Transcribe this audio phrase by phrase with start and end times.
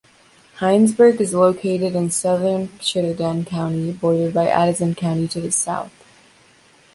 [0.57, 5.93] Hinesburg is located in southern Chittenden County, bordered by Addison County to the south.